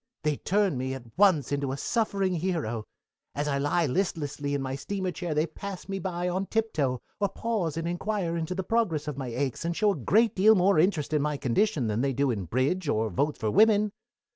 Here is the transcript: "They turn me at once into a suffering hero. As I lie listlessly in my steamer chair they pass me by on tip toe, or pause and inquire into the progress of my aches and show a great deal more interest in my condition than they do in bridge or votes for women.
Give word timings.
"They 0.23 0.37
turn 0.37 0.79
me 0.79 0.95
at 0.95 1.15
once 1.15 1.51
into 1.51 1.71
a 1.71 1.77
suffering 1.77 2.33
hero. 2.33 2.85
As 3.35 3.47
I 3.47 3.59
lie 3.59 3.85
listlessly 3.85 4.55
in 4.55 4.61
my 4.63 4.73
steamer 4.75 5.11
chair 5.11 5.35
they 5.35 5.45
pass 5.45 5.87
me 5.87 5.99
by 5.99 6.27
on 6.27 6.47
tip 6.47 6.73
toe, 6.73 7.03
or 7.19 7.29
pause 7.29 7.77
and 7.77 7.87
inquire 7.87 8.35
into 8.35 8.55
the 8.55 8.63
progress 8.63 9.07
of 9.07 9.15
my 9.19 9.27
aches 9.27 9.63
and 9.63 9.75
show 9.77 9.91
a 9.91 9.95
great 9.95 10.35
deal 10.35 10.55
more 10.55 10.79
interest 10.79 11.13
in 11.13 11.21
my 11.21 11.37
condition 11.37 11.85
than 11.85 12.01
they 12.01 12.13
do 12.13 12.31
in 12.31 12.45
bridge 12.45 12.89
or 12.89 13.11
votes 13.11 13.37
for 13.37 13.51
women. 13.51 13.91